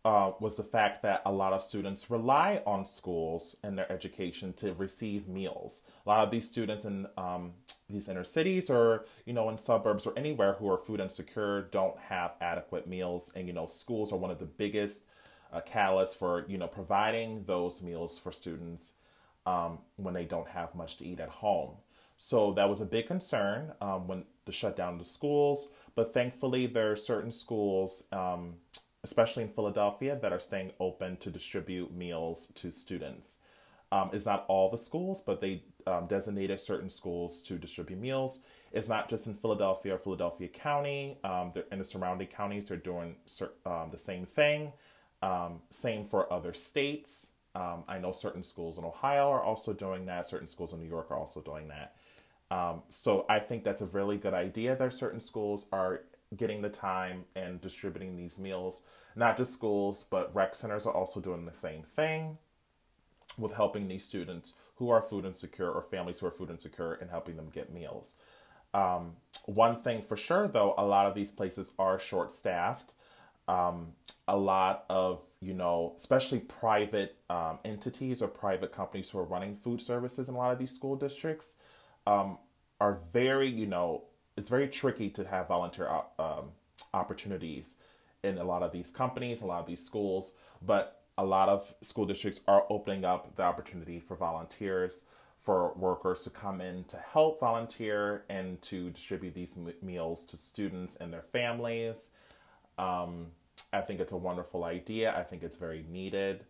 uh, 0.04 0.32
was 0.40 0.56
the 0.56 0.64
fact 0.64 1.02
that 1.02 1.22
a 1.24 1.32
lot 1.32 1.52
of 1.52 1.62
students 1.62 2.10
rely 2.10 2.60
on 2.66 2.84
schools 2.84 3.56
and 3.62 3.78
their 3.78 3.90
education 3.90 4.52
to 4.54 4.74
receive 4.74 5.28
meals. 5.28 5.82
A 6.04 6.08
lot 6.08 6.24
of 6.24 6.30
these 6.30 6.48
students 6.48 6.84
in 6.84 7.06
um, 7.16 7.52
these 7.88 8.08
inner 8.08 8.24
cities 8.24 8.68
or 8.68 9.06
you 9.26 9.32
know 9.32 9.48
in 9.48 9.58
suburbs 9.58 10.06
or 10.06 10.12
anywhere 10.18 10.54
who 10.54 10.68
are 10.70 10.78
food 10.78 11.00
insecure 11.00 11.68
don't 11.70 11.98
have 11.98 12.32
adequate 12.40 12.86
meals, 12.86 13.30
and 13.36 13.46
you 13.46 13.52
know 13.52 13.66
schools 13.66 14.12
are 14.12 14.18
one 14.18 14.30
of 14.30 14.38
the 14.40 14.44
biggest 14.44 15.06
uh, 15.52 15.60
catalysts 15.60 16.16
for 16.16 16.44
you 16.48 16.58
know 16.58 16.66
providing 16.66 17.44
those 17.44 17.80
meals 17.80 18.18
for 18.18 18.32
students 18.32 18.94
um, 19.46 19.78
when 19.96 20.14
they 20.14 20.24
don't 20.24 20.48
have 20.48 20.74
much 20.74 20.96
to 20.98 21.06
eat 21.06 21.20
at 21.20 21.28
home. 21.28 21.76
So 22.16 22.52
that 22.54 22.68
was 22.68 22.80
a 22.80 22.86
big 22.86 23.06
concern 23.06 23.72
um, 23.80 24.06
when 24.06 24.24
the 24.46 24.52
shutdown 24.52 24.94
of 24.94 24.98
the 24.98 25.04
schools. 25.04 25.68
But 25.94 26.14
thankfully, 26.14 26.66
there 26.66 26.92
are 26.92 26.96
certain 26.96 27.32
schools 27.32 28.04
um, 28.12 28.54
especially 29.04 29.42
in 29.42 29.48
Philadelphia, 29.48 30.18
that 30.20 30.32
are 30.32 30.38
staying 30.38 30.72
open 30.78 31.16
to 31.18 31.30
distribute 31.30 31.94
meals 31.94 32.52
to 32.54 32.70
students. 32.70 33.40
Um, 33.92 34.08
it's 34.14 34.24
not 34.24 34.46
all 34.48 34.70
the 34.70 34.78
schools, 34.78 35.20
but 35.20 35.42
they 35.42 35.64
um, 35.86 36.06
designated 36.06 36.58
certain 36.58 36.88
schools 36.88 37.42
to 37.42 37.58
distribute 37.58 38.00
meals. 38.00 38.40
It's 38.72 38.88
not 38.88 39.10
just 39.10 39.26
in 39.26 39.34
Philadelphia 39.34 39.96
or 39.96 39.98
Philadelphia 39.98 40.48
County. 40.48 41.18
Um, 41.24 41.50
in 41.70 41.78
the 41.78 41.84
surrounding 41.84 42.28
counties, 42.28 42.66
they're 42.68 42.78
doing 42.78 43.16
um, 43.66 43.90
the 43.90 43.98
same 43.98 44.24
thing. 44.24 44.72
Um, 45.20 45.60
same 45.70 46.04
for 46.04 46.32
other 46.32 46.54
states. 46.54 47.32
Um, 47.54 47.84
I 47.86 47.98
know 47.98 48.12
certain 48.12 48.42
schools 48.42 48.78
in 48.78 48.84
Ohio 48.84 49.28
are 49.28 49.42
also 49.42 49.74
doing 49.74 50.06
that. 50.06 50.26
Certain 50.26 50.48
schools 50.48 50.72
in 50.72 50.80
New 50.80 50.88
York 50.88 51.10
are 51.10 51.18
also 51.18 51.42
doing 51.42 51.68
that. 51.68 51.94
so 52.88 53.26
I 53.28 53.40
think 53.40 53.62
that's 53.62 53.82
a 53.82 53.86
really 53.86 54.16
good 54.16 54.32
idea 54.32 54.74
that 54.74 54.94
certain 54.94 55.20
schools 55.20 55.66
are 55.70 56.04
getting 56.36 56.62
the 56.62 56.68
time 56.68 57.24
and 57.36 57.60
distributing 57.60 58.16
these 58.16 58.38
meals. 58.38 58.82
Not 59.16 59.36
just 59.36 59.52
schools, 59.52 60.06
but 60.10 60.34
rec 60.34 60.54
centers 60.54 60.86
are 60.86 60.94
also 60.94 61.20
doing 61.20 61.44
the 61.44 61.52
same 61.52 61.82
thing 61.82 62.38
with 63.38 63.52
helping 63.52 63.88
these 63.88 64.04
students 64.04 64.54
who 64.76 64.90
are 64.90 65.02
food 65.02 65.24
insecure 65.24 65.70
or 65.70 65.82
families 65.82 66.18
who 66.18 66.26
are 66.26 66.30
food 66.30 66.50
insecure 66.50 66.94
and 66.94 67.10
helping 67.10 67.36
them 67.36 67.50
get 67.52 67.72
meals. 67.72 68.16
Um, 68.74 69.16
one 69.46 69.76
thing 69.76 70.00
for 70.00 70.16
sure, 70.16 70.48
though, 70.48 70.74
a 70.78 70.84
lot 70.84 71.06
of 71.06 71.14
these 71.14 71.30
places 71.30 71.72
are 71.78 71.98
short 71.98 72.32
staffed. 72.32 72.92
Um, 73.48 73.92
a 74.28 74.36
lot 74.36 74.84
of 74.88 75.20
you 75.42 75.52
know, 75.52 75.94
especially 75.98 76.38
private 76.38 77.16
um, 77.28 77.58
entities 77.64 78.22
or 78.22 78.28
private 78.28 78.72
companies 78.72 79.10
who 79.10 79.18
are 79.18 79.24
running 79.24 79.56
food 79.56 79.82
services 79.82 80.28
in 80.28 80.36
a 80.36 80.38
lot 80.38 80.52
of 80.52 80.58
these 80.58 80.70
school 80.70 80.94
districts, 80.94 81.56
um, 82.06 82.38
are 82.80 83.00
very, 83.12 83.50
you 83.50 83.66
know, 83.66 84.04
it's 84.36 84.48
very 84.48 84.68
tricky 84.68 85.10
to 85.10 85.24
have 85.24 85.48
volunteer 85.48 85.88
um, 86.18 86.50
opportunities 86.94 87.76
in 88.22 88.38
a 88.38 88.44
lot 88.44 88.62
of 88.62 88.72
these 88.72 88.90
companies, 88.90 89.42
a 89.42 89.46
lot 89.46 89.60
of 89.60 89.66
these 89.66 89.84
schools, 89.84 90.34
but 90.64 91.02
a 91.18 91.24
lot 91.24 91.48
of 91.48 91.74
school 91.82 92.06
districts 92.06 92.40
are 92.48 92.64
opening 92.70 93.04
up 93.04 93.36
the 93.36 93.42
opportunity 93.42 94.00
for 94.00 94.16
volunteers, 94.16 95.04
for 95.40 95.72
workers 95.74 96.22
to 96.24 96.30
come 96.30 96.60
in 96.60 96.84
to 96.84 96.96
help 96.96 97.40
volunteer 97.40 98.24
and 98.28 98.62
to 98.62 98.90
distribute 98.90 99.34
these 99.34 99.56
meals 99.82 100.24
to 100.24 100.36
students 100.36 100.96
and 100.96 101.12
their 101.12 101.22
families. 101.32 102.10
Um, 102.78 103.26
I 103.72 103.80
think 103.80 104.00
it's 104.00 104.12
a 104.12 104.16
wonderful 104.16 104.64
idea. 104.64 105.14
I 105.16 105.22
think 105.22 105.42
it's 105.42 105.56
very 105.56 105.84
needed. 105.90 106.44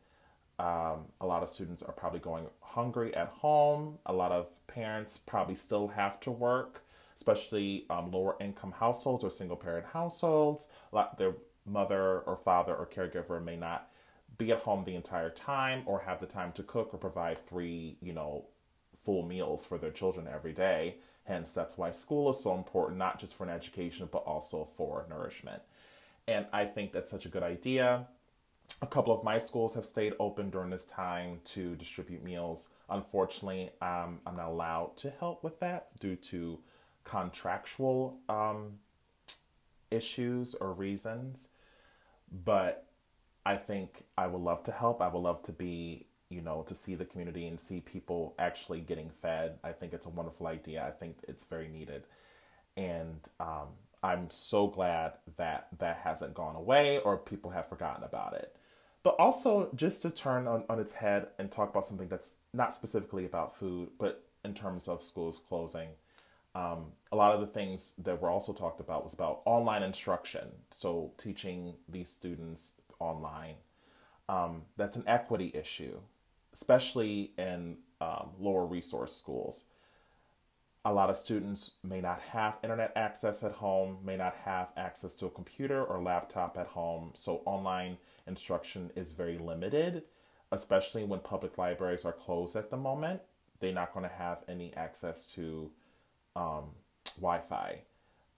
Um, 0.59 1.07
a 1.21 1.27
lot 1.27 1.43
of 1.43 1.49
students 1.49 1.83
are 1.83 1.93
probably 1.93 2.21
going 2.21 2.47
hungry 2.61 3.15
at 3.17 3.29
home. 3.29 3.99
A 4.07 4.13
lot 4.13 4.31
of 4.31 4.47
parents 4.67 5.19
probably 5.19 5.55
still 5.55 5.89
have 5.89 6.21
to 6.21 6.31
work, 6.31 6.85
especially 7.23 7.87
um, 7.89 8.11
lower 8.11 8.37
income 8.41 8.73
households 8.73 9.23
or 9.23 9.31
single 9.31 9.57
parent 9.57 9.87
households. 9.87 10.69
their 11.17 11.35
mother 11.65 12.21
or 12.21 12.37
father 12.37 12.75
or 12.75 12.85
caregiver 12.85 13.43
may 13.43 13.57
not 13.57 13.89
be 14.37 14.51
at 14.51 14.59
home 14.59 14.83
the 14.85 14.97
entire 14.97 15.31
time 15.31 15.85
or 15.87 16.01
have 16.01 16.19
the 16.19 16.27
time 16.27 16.51
to 16.51 16.65
cook 16.65 16.91
or 16.93 16.99
provide 16.99 17.39
three, 17.39 17.97
you 18.03 18.13
know, 18.13 18.45
full 19.05 19.25
meals 19.25 19.65
for 19.65 19.79
their 19.79 19.93
children 19.93 20.27
every 20.27 20.53
day. 20.53 20.97
Hence, 21.25 21.55
that's 21.55 21.79
why 21.79 21.93
school 21.93 22.29
is 22.31 22.43
so 22.43 22.57
important, 22.57 22.99
not 22.99 23.21
just 23.21 23.37
for 23.37 23.45
an 23.45 23.51
education, 23.51 24.09
but 24.11 24.25
also 24.25 24.69
for 24.77 25.07
nourishment. 25.09 25.63
And 26.27 26.47
I 26.53 26.65
think 26.65 26.91
that's 26.93 27.11
such 27.11 27.27
a 27.27 27.29
good 27.29 27.45
idea. 27.45 28.09
A 28.81 28.87
couple 28.87 29.15
of 29.15 29.23
my 29.23 29.39
schools 29.39 29.75
have 29.77 29.85
stayed 29.85 30.15
open 30.19 30.51
during 30.51 30.71
this 30.71 30.87
time 30.87 31.39
to 31.45 31.77
distribute 31.77 32.25
meals. 32.25 32.71
Unfortunately, 32.91 33.71
um, 33.81 34.19
I'm 34.27 34.37
not 34.37 34.49
allowed 34.49 34.97
to 34.99 35.11
help 35.21 35.45
with 35.45 35.61
that 35.61 35.91
due 36.01 36.17
to 36.17 36.59
contractual 37.05 38.19
um, 38.29 38.79
issues 39.91 40.55
or 40.55 40.73
reasons. 40.73 41.49
But 42.45 42.87
I 43.45 43.57
think 43.57 44.05
I 44.17 44.27
would 44.27 44.41
love 44.41 44.63
to 44.65 44.73
help. 44.73 45.03
I 45.03 45.09
would 45.09 45.19
love 45.19 45.43
to 45.45 45.53
be, 45.53 46.07
you 46.29 46.41
know, 46.41 46.63
to 46.67 46.75
see 46.75 46.95
the 46.95 47.05
community 47.05 47.47
and 47.47 47.61
see 47.61 47.81
people 47.81 48.35
actually 48.39 48.81
getting 48.81 49.11
fed. 49.11 49.59
I 49.63 49.73
think 49.73 49.93
it's 49.93 50.07
a 50.07 50.11
wonderful 50.11 50.47
idea. 50.47 50.85
I 50.87 50.91
think 50.91 51.19
it's 51.29 51.45
very 51.45 51.69
needed. 51.69 52.05
And 52.77 53.29
um, 53.39 53.69
I'm 54.03 54.31
so 54.31 54.67
glad 54.67 55.13
that 55.37 55.69
that 55.79 56.01
hasn't 56.05 56.35
gone 56.35 56.57
away 56.57 56.99
or 56.99 57.19
people 57.19 57.51
have 57.51 57.69
forgotten 57.69 58.05
about 58.05 58.35
it. 58.35 58.57
But 59.03 59.17
also, 59.19 59.69
just 59.75 60.03
to 60.03 60.11
turn 60.11 60.47
on, 60.47 60.65
on 60.69 60.79
its 60.79 60.93
head 60.93 61.27
and 61.39 61.51
talk 61.51 61.71
about 61.71 61.85
something 61.85 62.09
that's 62.09 62.37
not 62.53 62.73
specifically 62.73 63.25
about 63.25 63.57
food, 63.57 63.91
but 63.99 64.25
in 64.45 64.55
terms 64.55 64.87
of 64.87 65.03
schools 65.03 65.41
closing, 65.49 65.89
um, 66.55 66.87
a 67.11 67.17
lot 67.17 67.35
of 67.35 67.41
the 67.41 67.47
things 67.47 67.95
that 67.99 68.21
were 68.21 68.31
also 68.31 68.53
talked 68.53 68.81
about 68.81 69.03
was 69.03 69.15
about 69.15 69.43
online 69.45 69.83
instruction. 69.83 70.49
So, 70.71 71.13
teaching 71.19 71.75
these 71.89 72.11
students 72.11 72.73
online. 72.99 73.55
Um, 74.29 74.63
that's 74.77 74.97
an 74.97 75.05
equity 75.07 75.51
issue, 75.55 75.99
especially 76.53 77.33
in 77.37 77.79
um, 78.01 78.31
lower 78.39 78.67
resource 78.67 79.15
schools 79.15 79.65
a 80.85 80.93
lot 80.93 81.11
of 81.11 81.17
students 81.17 81.73
may 81.85 82.01
not 82.01 82.21
have 82.21 82.59
internet 82.65 82.93
access 82.97 83.45
at 83.45 83.53
home, 83.53 83.99
may 84.05 84.17
not 84.17 84.35
have 84.45 84.69
access 84.77 85.15
to 85.15 85.27
a 85.27 85.31
computer 85.31 85.85
or 85.85 86.03
laptop 86.03 86.59
at 86.59 86.67
home, 86.67 87.11
so 87.15 87.43
online 87.45 87.97
instruction 88.27 88.91
is 88.97 89.13
very 89.13 89.39
limited, 89.39 90.03
especially 90.51 91.05
when 91.05 91.21
public 91.21 91.57
libraries 91.57 92.05
are 92.05 92.13
closed 92.13 92.57
at 92.57 92.71
the 92.71 92.77
moment. 92.77 93.21
They're 93.61 93.73
not 93.73 93.95
going 93.95 94.09
to 94.09 94.15
have 94.17 94.43
any 94.49 94.75
access 94.75 95.29
to 95.29 95.71
um, 96.37 96.65
Wi 97.21 97.41
Fi. 97.41 97.83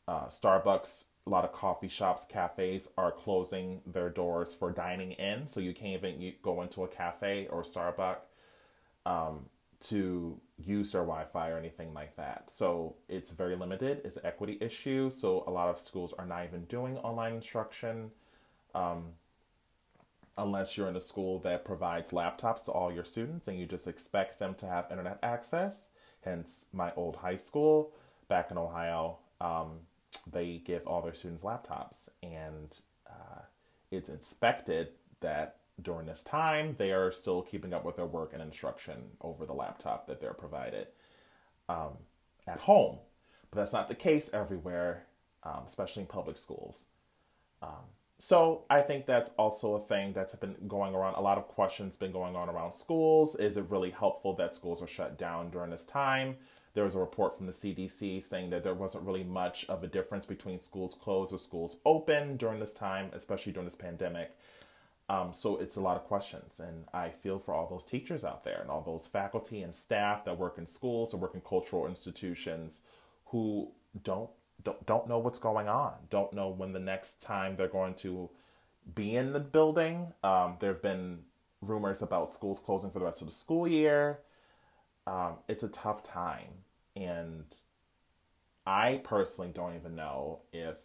Uh, 0.06 0.26
Starbucks, 0.26 1.04
a 1.26 1.30
lot 1.30 1.44
of 1.44 1.52
coffee 1.52 1.88
shops, 1.88 2.26
cafes 2.26 2.88
are 2.98 3.10
closing 3.10 3.80
their 3.86 4.10
doors 4.10 4.54
for 4.54 4.70
dining 4.70 5.12
in, 5.12 5.46
so 5.46 5.60
you 5.60 5.72
can't 5.72 6.04
even 6.04 6.34
go 6.42 6.62
into 6.62 6.84
a 6.84 6.88
cafe 6.88 7.48
or 7.50 7.62
Starbucks. 7.62 8.18
Um, 9.06 9.46
to 9.80 10.40
use 10.56 10.92
their 10.92 11.02
Wi-Fi 11.02 11.50
or 11.50 11.58
anything 11.58 11.92
like 11.92 12.16
that. 12.16 12.48
So 12.48 12.96
it's 13.08 13.32
very 13.32 13.54
limited. 13.54 14.00
It's 14.04 14.16
an 14.16 14.24
equity 14.24 14.56
issue. 14.60 15.10
So 15.10 15.44
a 15.46 15.50
lot 15.50 15.68
of 15.68 15.78
schools 15.78 16.14
are 16.18 16.24
not 16.24 16.44
even 16.44 16.64
doing 16.64 16.96
online 16.98 17.34
instruction, 17.34 18.10
um, 18.74 19.04
unless 20.38 20.76
you're 20.76 20.88
in 20.88 20.96
a 20.96 21.00
school 21.00 21.38
that 21.40 21.64
provides 21.64 22.12
laptops 22.12 22.64
to 22.64 22.72
all 22.72 22.92
your 22.92 23.04
students 23.04 23.46
and 23.46 23.58
you 23.58 23.66
just 23.66 23.86
expect 23.86 24.38
them 24.38 24.54
to 24.54 24.66
have 24.66 24.86
internet 24.90 25.18
access. 25.22 25.88
Hence, 26.24 26.66
my 26.72 26.92
old 26.96 27.16
high 27.16 27.36
school 27.36 27.92
back 28.28 28.50
in 28.50 28.58
Ohio, 28.58 29.18
um, 29.40 29.80
they 30.30 30.62
give 30.64 30.86
all 30.86 31.02
their 31.02 31.14
students 31.14 31.42
laptops, 31.42 32.08
and 32.22 32.80
uh, 33.08 33.42
it's 33.90 34.08
expected 34.08 34.88
that 35.20 35.56
during 35.82 36.06
this 36.06 36.22
time, 36.22 36.76
they 36.78 36.92
are 36.92 37.10
still 37.12 37.42
keeping 37.42 37.74
up 37.74 37.84
with 37.84 37.96
their 37.96 38.06
work 38.06 38.32
and 38.32 38.42
instruction 38.42 38.94
over 39.20 39.44
the 39.44 39.52
laptop 39.52 40.06
that 40.06 40.20
they're 40.20 40.32
provided 40.32 40.86
um, 41.68 41.92
at 42.46 42.60
home. 42.60 42.98
But 43.50 43.58
that's 43.58 43.72
not 43.72 43.88
the 43.88 43.94
case 43.94 44.30
everywhere, 44.32 45.06
um, 45.42 45.62
especially 45.66 46.02
in 46.02 46.06
public 46.06 46.38
schools. 46.38 46.86
So 48.24 48.64
I 48.70 48.80
think 48.80 49.04
that's 49.04 49.32
also 49.36 49.74
a 49.74 49.80
thing 49.80 50.14
that's 50.14 50.34
been 50.34 50.56
going 50.66 50.94
around. 50.94 51.16
A 51.16 51.20
lot 51.20 51.36
of 51.36 51.46
questions 51.46 51.98
been 51.98 52.10
going 52.10 52.34
on 52.34 52.48
around 52.48 52.72
schools. 52.72 53.36
Is 53.36 53.58
it 53.58 53.66
really 53.68 53.90
helpful 53.90 54.34
that 54.36 54.54
schools 54.54 54.80
are 54.80 54.86
shut 54.86 55.18
down 55.18 55.50
during 55.50 55.68
this 55.68 55.84
time? 55.84 56.36
There 56.72 56.84
was 56.84 56.94
a 56.94 57.00
report 57.00 57.36
from 57.36 57.44
the 57.44 57.52
CDC 57.52 58.22
saying 58.22 58.48
that 58.48 58.64
there 58.64 58.72
wasn't 58.72 59.04
really 59.04 59.24
much 59.24 59.66
of 59.68 59.84
a 59.84 59.86
difference 59.86 60.24
between 60.24 60.58
schools 60.58 60.94
closed 60.94 61.34
or 61.34 61.38
schools 61.38 61.80
open 61.84 62.38
during 62.38 62.60
this 62.60 62.72
time, 62.72 63.10
especially 63.12 63.52
during 63.52 63.66
this 63.66 63.76
pandemic. 63.76 64.30
Um, 65.10 65.34
so 65.34 65.58
it's 65.58 65.76
a 65.76 65.82
lot 65.82 65.98
of 65.98 66.04
questions, 66.04 66.60
and 66.60 66.86
I 66.94 67.10
feel 67.10 67.38
for 67.38 67.52
all 67.52 67.68
those 67.68 67.84
teachers 67.84 68.24
out 68.24 68.42
there 68.42 68.62
and 68.62 68.70
all 68.70 68.80
those 68.80 69.06
faculty 69.06 69.60
and 69.60 69.74
staff 69.74 70.24
that 70.24 70.38
work 70.38 70.56
in 70.56 70.64
schools 70.64 71.12
or 71.12 71.18
work 71.18 71.34
in 71.34 71.42
cultural 71.42 71.86
institutions 71.86 72.84
who 73.26 73.70
don't 74.02 74.30
don't 74.64 74.84
don't 74.86 75.08
know 75.08 75.18
what's 75.18 75.38
going 75.38 75.68
on, 75.68 75.92
don't 76.10 76.32
know 76.32 76.48
when 76.48 76.72
the 76.72 76.80
next 76.80 77.22
time 77.22 77.56
they're 77.56 77.68
going 77.68 77.94
to 77.96 78.30
be 78.94 79.16
in 79.16 79.32
the 79.32 79.40
building. 79.40 80.12
Um, 80.22 80.56
there 80.60 80.72
have 80.72 80.82
been 80.82 81.20
rumors 81.60 82.02
about 82.02 82.30
schools 82.30 82.60
closing 82.60 82.90
for 82.90 82.98
the 82.98 83.04
rest 83.04 83.22
of 83.22 83.28
the 83.28 83.34
school 83.34 83.66
year. 83.68 84.20
Um, 85.06 85.36
it's 85.48 85.62
a 85.62 85.68
tough 85.68 86.02
time, 86.02 86.64
and 86.96 87.44
I 88.66 89.00
personally 89.04 89.52
don't 89.54 89.76
even 89.76 89.94
know 89.94 90.40
if 90.52 90.76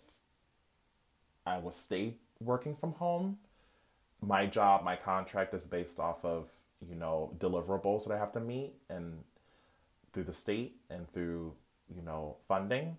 I 1.46 1.58
will 1.58 1.72
stay 1.72 2.16
working 2.40 2.76
from 2.76 2.94
home 2.94 3.38
my 4.22 4.46
job, 4.46 4.84
my 4.84 4.96
contract 4.96 5.54
is 5.54 5.66
based 5.66 6.00
off 6.00 6.24
of, 6.26 6.50
you 6.88 6.96
know, 6.96 7.36
deliverables 7.38 8.08
that 8.08 8.14
I 8.14 8.18
have 8.18 8.32
to 8.34 8.40
meet 8.40 8.74
and 8.90 9.24
through 10.12 10.26
the 10.26 10.34
state 10.34 10.76
and 10.90 11.10
through, 11.12 11.54
you 11.94 12.02
know, 12.02 12.38
funding. 12.48 12.98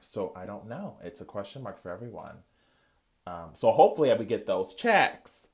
So 0.00 0.32
I 0.36 0.46
don't 0.46 0.68
know. 0.68 0.98
It's 1.02 1.20
a 1.20 1.24
question 1.24 1.62
mark 1.62 1.82
for 1.82 1.90
everyone. 1.90 2.36
Um, 3.26 3.50
so 3.54 3.70
hopefully 3.70 4.10
I 4.10 4.14
would 4.14 4.28
get 4.28 4.46
those 4.46 4.74
checks. 4.74 5.46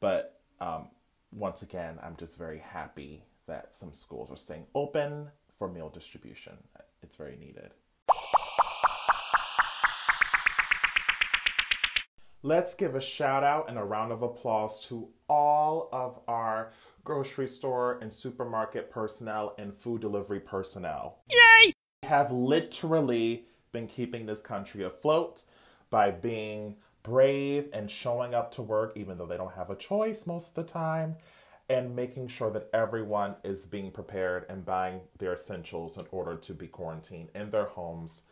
But 0.00 0.40
um, 0.60 0.88
once 1.32 1.62
again, 1.62 1.98
I'm 2.02 2.16
just 2.16 2.38
very 2.38 2.58
happy 2.58 3.24
that 3.46 3.74
some 3.74 3.92
schools 3.92 4.30
are 4.30 4.36
staying 4.36 4.66
open 4.74 5.30
for 5.58 5.68
meal 5.68 5.88
distribution. 5.88 6.54
It's 7.02 7.16
very 7.16 7.36
needed. 7.36 7.70
Let's 12.42 12.74
give 12.74 12.94
a 12.94 13.00
shout 13.00 13.42
out 13.42 13.68
and 13.68 13.76
a 13.76 13.82
round 13.82 14.12
of 14.12 14.22
applause 14.22 14.80
to 14.86 15.08
all 15.28 15.88
of 15.92 16.20
our 16.28 16.72
grocery 17.02 17.48
store 17.48 17.98
and 18.00 18.12
supermarket 18.12 18.90
personnel 18.90 19.54
and 19.58 19.74
food 19.74 20.00
delivery 20.00 20.38
personnel. 20.38 21.18
Yay! 21.28 21.72
We 22.02 22.08
have 22.08 22.30
literally 22.30 23.46
been 23.76 23.86
keeping 23.86 24.24
this 24.24 24.40
country 24.40 24.84
afloat 24.84 25.42
by 25.90 26.10
being 26.10 26.74
brave 27.02 27.68
and 27.74 27.90
showing 27.90 28.34
up 28.34 28.50
to 28.50 28.62
work 28.62 28.92
even 28.96 29.18
though 29.18 29.26
they 29.26 29.36
don't 29.36 29.54
have 29.54 29.70
a 29.70 29.76
choice 29.76 30.26
most 30.26 30.48
of 30.48 30.54
the 30.54 30.72
time 30.72 31.14
and 31.68 31.94
making 31.94 32.26
sure 32.26 32.50
that 32.50 32.70
everyone 32.72 33.34
is 33.44 33.66
being 33.66 33.90
prepared 33.90 34.46
and 34.48 34.64
buying 34.64 35.00
their 35.18 35.34
essentials 35.34 35.98
in 35.98 36.06
order 36.10 36.36
to 36.36 36.54
be 36.54 36.66
quarantined 36.66 37.28
in 37.34 37.50
their 37.50 37.66
homes. 37.66 38.22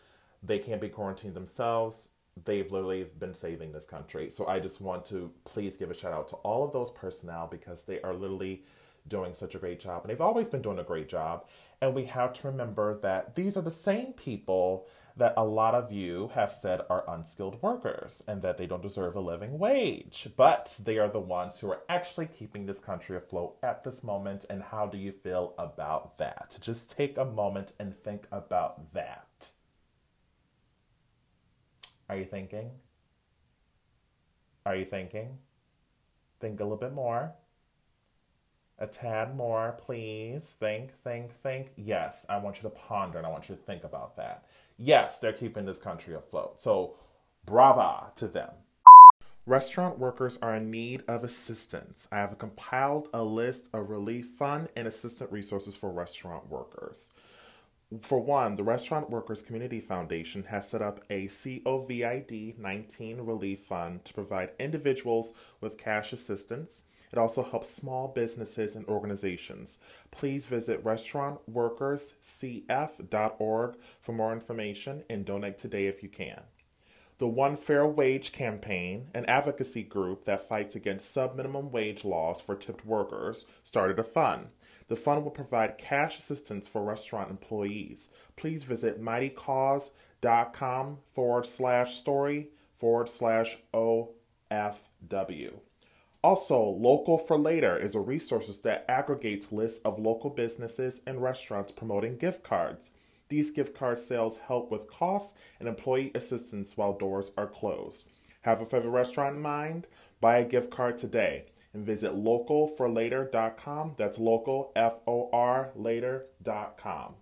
They 0.43 0.59
can't 0.59 0.81
be 0.81 0.89
quarantined 0.89 1.35
themselves 1.35 2.09
they've 2.45 2.71
literally 2.73 3.07
been 3.19 3.35
saving 3.35 3.73
this 3.73 3.87
country. 3.87 4.29
So 4.29 4.47
I 4.47 4.59
just 4.59 4.81
want 4.81 5.07
to 5.07 5.31
please 5.45 5.77
give 5.77 5.91
a 5.91 5.95
shout 5.95 6.13
out 6.13 6.29
to 6.29 6.37
all 6.37 6.65
of 6.65 6.73
those 6.73 6.91
personnel 6.91 7.47
because 7.47 7.85
they 7.85 8.01
are 8.01 8.15
literally 8.15 8.65
doing 9.07 9.35
such 9.35 9.55
a 9.55 9.59
great 9.59 9.81
job. 9.81 10.03
And 10.03 10.11
they've 10.11 10.21
always 10.21 10.49
been 10.49 10.63
doing 10.63 10.79
a 10.79 10.85
great 10.85 11.09
job. 11.09 11.47
And 11.81 11.95
we 11.95 12.05
have 12.05 12.33
to 12.35 12.47
remember 12.47 12.99
that 13.01 13.35
these 13.35 13.57
are 13.57 13.63
the 13.63 13.71
same 13.71 14.13
people 14.13 14.87
that 15.17 15.35
a 15.37 15.45
lot 15.45 15.75
of 15.75 15.93
you 15.93 16.31
have 16.35 16.51
said 16.51 16.81
are 16.91 17.05
unskilled 17.09 17.63
workers 17.63 18.25
and 18.27 18.43
that 18.43 18.57
they 18.57 18.67
don't 18.67 18.83
deserve 18.83 19.15
a 19.15 19.21
living 19.21 19.59
wage. 19.59 20.29
But 20.37 20.77
they 20.83 20.99
are 20.99 21.09
the 21.09 21.21
ones 21.21 21.61
who 21.61 21.71
are 21.71 21.83
actually 21.89 22.27
keeping 22.27 22.67
this 22.67 22.81
country 22.81 23.17
afloat 23.17 23.57
at 23.63 23.85
this 23.85 24.03
moment. 24.03 24.45
And 24.51 24.63
how 24.63 24.87
do 24.87 24.99
you 24.99 25.13
feel 25.13 25.55
about 25.59 26.19
that? 26.19 26.57
Just 26.61 26.97
take 26.97 27.17
a 27.17 27.25
moment 27.25 27.75
and 27.79 27.97
think 27.97 28.27
about 28.33 28.93
that. 28.95 29.51
Are 32.09 32.17
you 32.17 32.25
thinking? 32.25 32.71
Are 34.67 34.75
you 34.75 34.85
thinking? 34.85 35.39
Think 36.41 36.61
a 36.61 36.65
little 36.65 36.77
bit 36.77 36.93
more. 36.93 37.35
A 38.79 38.87
tad 38.87 39.37
more, 39.37 39.79
please. 39.81 40.43
Think, 40.59 40.93
think, 41.03 41.33
think. 41.43 41.73
Yes, 41.77 42.27
I 42.29 42.39
want 42.39 42.57
you 42.57 42.63
to 42.63 42.75
ponder 42.75 43.19
and 43.19 43.27
I 43.27 43.31
want 43.31 43.49
you 43.49 43.55
to 43.55 43.61
think 43.61 43.85
about 43.85 44.17
that. 44.17 44.47
Yes, 44.79 45.21
they're 45.21 45.33
keeping 45.33 45.65
this 45.65 45.79
country 45.79 46.15
afloat. 46.15 46.61
So, 46.61 46.97
brava 47.47 48.11
to 48.17 48.27
them. 48.27 48.51
Restaurant 49.47 49.99
workers 49.99 50.39
are 50.41 50.57
in 50.57 50.71
need 50.71 51.05
of 51.07 51.23
assistance. 51.23 52.09
I 52.11 52.17
have 52.17 52.39
compiled 52.39 53.09
a 53.13 53.23
list 53.23 53.69
of 53.73 53.91
relief 53.91 54.27
fund 54.27 54.71
and 54.75 54.89
assistant 54.89 55.31
resources 55.31 55.77
for 55.77 55.93
restaurant 55.93 56.49
workers. 56.49 57.13
For 58.01 58.19
one, 58.19 58.57
the 58.57 58.65
Restaurant 58.65 59.11
Workers 59.11 59.43
Community 59.43 59.79
Foundation 59.79 60.45
has 60.45 60.69
set 60.69 60.83
up 60.83 61.05
a 61.11 61.27
COVID 61.27 62.59
19 62.59 63.21
relief 63.21 63.61
fund 63.61 64.05
to 64.07 64.15
provide 64.15 64.51
individuals 64.59 65.35
with 65.61 65.79
cash 65.79 66.13
assistance 66.13 66.85
it 67.15 67.19
also 67.19 67.43
helps 67.45 67.71
small 67.71 68.09
businesses 68.09 68.75
and 68.75 68.85
organizations. 68.89 69.79
Please 70.11 70.47
visit 70.47 70.83
restaurantworkerscf.org 70.83 73.77
for 74.01 74.13
more 74.13 74.33
information 74.33 75.05
and 75.09 75.25
donate 75.25 75.57
today 75.57 75.87
if 75.87 76.03
you 76.03 76.09
can. 76.09 76.41
The 77.19 77.29
One 77.29 77.55
Fair 77.55 77.87
Wage 77.87 78.33
campaign, 78.33 79.11
an 79.15 79.27
advocacy 79.27 79.85
group 79.85 80.25
that 80.25 80.49
fights 80.49 80.75
against 80.75 81.17
subminimum 81.17 81.71
wage 81.71 82.05
laws 82.05 82.41
for 82.41 82.57
tipped 82.57 82.85
workers, 82.85 83.47
started 83.63 84.01
a 84.01 84.03
fund. 84.03 84.49
The 84.89 84.97
fund 84.97 85.23
will 85.23 85.31
provide 85.31 85.79
cash 85.79 86.19
assistance 86.19 86.67
for 86.67 86.83
restaurant 86.83 87.31
employees. 87.31 88.09
Please 88.35 88.65
visit 88.65 89.01
mightycause.com 89.01 90.99
forward 91.07 91.47
slash 91.47 91.95
story 91.95 92.49
forward 92.75 93.09
slash 93.09 93.59
OFW. 93.73 95.61
Also, 96.25 96.59
Local 96.59 97.19
for 97.19 97.37
Later 97.37 97.77
is 97.77 97.95
a 97.95 98.01
resource 98.01 98.59
that 98.61 98.87
aggregates 98.89 99.53
lists 99.53 99.83
of 99.85 99.99
local 99.99 100.31
businesses 100.31 101.03
and 101.07 101.23
restaurants 101.23 101.71
promoting 101.71 102.17
gift 102.17 102.43
cards. 102.43 102.93
These 103.29 103.51
gift 103.51 103.77
card 103.77 103.99
sales 103.99 104.39
help 104.39 104.71
with 104.71 104.91
costs 104.91 105.37
and 105.61 105.69
employee 105.69 106.13
assistance 106.15 106.79
while 106.79 106.97
doors 106.97 107.31
are 107.37 107.47
closed. 107.47 108.05
Have 108.41 108.63
a 108.63 108.65
favorite 108.65 108.93
restaurant 108.93 109.37
in 109.37 109.43
mind? 109.43 109.87
Buy 110.23 110.39
a 110.39 110.49
gift 110.49 110.71
card 110.71 110.97
today 110.97 111.45
and 111.75 111.85
visit 111.85 112.15
localforlater.com. 112.15 113.93
That's 113.99 114.19
local, 114.19 114.73
F 114.75 114.95
O 115.07 115.29
R, 115.31 115.73
later.com. 115.77 117.17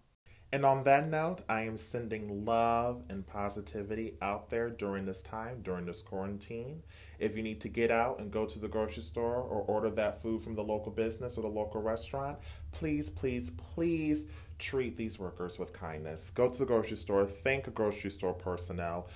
And 0.54 0.66
on 0.66 0.84
that 0.84 1.08
note, 1.08 1.38
I 1.48 1.62
am 1.62 1.78
sending 1.78 2.44
love 2.44 3.04
and 3.08 3.26
positivity 3.26 4.18
out 4.20 4.50
there 4.50 4.68
during 4.68 5.06
this 5.06 5.22
time, 5.22 5.62
during 5.62 5.86
this 5.86 6.02
quarantine. 6.02 6.82
If 7.18 7.34
you 7.34 7.42
need 7.42 7.62
to 7.62 7.68
get 7.68 7.90
out 7.90 8.18
and 8.18 8.30
go 8.30 8.44
to 8.44 8.58
the 8.58 8.68
grocery 8.68 9.02
store 9.02 9.36
or 9.36 9.62
order 9.62 9.88
that 9.88 10.20
food 10.20 10.42
from 10.42 10.54
the 10.54 10.62
local 10.62 10.92
business 10.92 11.38
or 11.38 11.40
the 11.40 11.48
local 11.48 11.80
restaurant, 11.80 12.36
please, 12.70 13.08
please, 13.08 13.52
please 13.74 14.28
treat 14.58 14.98
these 14.98 15.18
workers 15.18 15.58
with 15.58 15.72
kindness. 15.72 16.30
Go 16.34 16.50
to 16.50 16.58
the 16.58 16.66
grocery 16.66 16.98
store, 16.98 17.24
thank 17.26 17.66
a 17.66 17.70
grocery 17.70 18.10
store 18.10 18.34
personnel. 18.34 19.08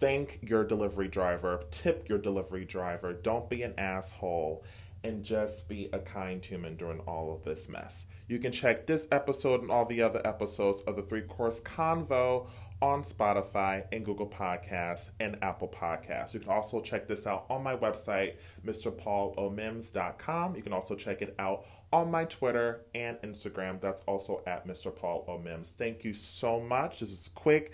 Thank 0.00 0.40
your 0.42 0.64
delivery 0.64 1.08
driver, 1.08 1.62
tip 1.70 2.08
your 2.08 2.18
delivery 2.18 2.64
driver. 2.64 3.12
Don't 3.12 3.48
be 3.48 3.62
an 3.62 3.74
asshole 3.78 4.64
and 5.02 5.24
just 5.24 5.68
be 5.68 5.88
a 5.92 5.98
kind 5.98 6.44
human 6.44 6.76
during 6.76 7.00
all 7.00 7.32
of 7.34 7.44
this 7.44 7.68
mess. 7.68 8.06
You 8.28 8.38
can 8.38 8.52
check 8.52 8.86
this 8.86 9.08
episode 9.10 9.62
and 9.62 9.70
all 9.70 9.84
the 9.84 10.02
other 10.02 10.24
episodes 10.26 10.82
of 10.82 10.96
the 10.96 11.02
Three 11.02 11.22
Course 11.22 11.60
Convo 11.62 12.46
on 12.82 13.02
Spotify 13.02 13.84
and 13.92 14.04
Google 14.04 14.28
Podcasts 14.28 15.10
and 15.20 15.36
Apple 15.42 15.68
Podcasts. 15.68 16.32
You 16.32 16.40
can 16.40 16.50
also 16.50 16.80
check 16.80 17.06
this 17.06 17.26
out 17.26 17.46
on 17.50 17.62
my 17.62 17.76
website, 17.76 18.34
MrPaulOMims.com. 18.66 20.56
You 20.56 20.62
can 20.62 20.72
also 20.72 20.94
check 20.94 21.22
it 21.22 21.34
out 21.38 21.66
on 21.92 22.10
my 22.10 22.24
Twitter 22.24 22.82
and 22.94 23.16
Instagram. 23.18 23.80
That's 23.80 24.02
also 24.02 24.42
at 24.46 24.66
Mr. 24.66 24.94
Paul 24.94 25.24
O'Mims. 25.28 25.74
Thank 25.74 26.04
you 26.04 26.14
so 26.14 26.60
much. 26.60 27.00
This 27.00 27.10
is 27.10 27.30
quick 27.34 27.72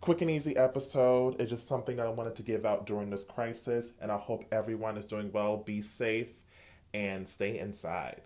quick 0.00 0.20
and 0.20 0.30
easy 0.30 0.56
episode. 0.56 1.40
It's 1.40 1.50
just 1.50 1.66
something 1.66 1.96
that 1.96 2.06
I 2.06 2.10
wanted 2.10 2.36
to 2.36 2.42
give 2.42 2.64
out 2.64 2.86
during 2.86 3.10
this 3.10 3.24
crisis, 3.24 3.92
and 4.00 4.12
I 4.12 4.16
hope 4.16 4.44
everyone 4.52 4.96
is 4.96 5.06
doing 5.06 5.32
well. 5.32 5.56
Be 5.56 5.80
safe 5.80 6.28
and 6.94 7.28
stay 7.28 7.58
inside. 7.58 8.22